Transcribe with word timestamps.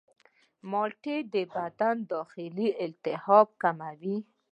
مالټې 0.69 1.17
د 1.33 1.35
بدن 1.53 1.95
داخلي 2.13 2.69
التهابات 2.85 3.49
کموي. 3.61 4.17